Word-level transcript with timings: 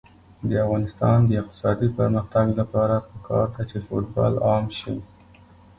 د 0.49 0.51
افغانستان 0.65 1.17
د 1.25 1.31
اقتصادي 1.41 1.87
پرمختګ 1.97 2.45
لپاره 2.59 2.95
پکار 3.09 3.45
ده 3.55 3.63
چې 3.69 3.77
فوټبال 3.87 4.33
عام 4.47 4.65
شي. 4.79 4.95